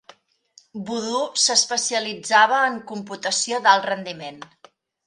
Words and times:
Voodoo 0.87 1.27
s'especialitzava 1.43 2.65
en 2.71 2.81
computació 2.95 3.65
d'alt 3.69 3.89
rendiment. 3.93 4.43